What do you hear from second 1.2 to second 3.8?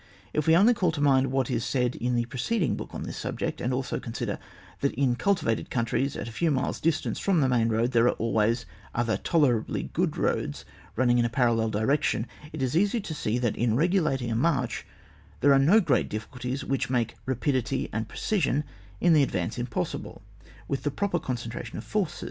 what has been said in the preceding book on this subject, and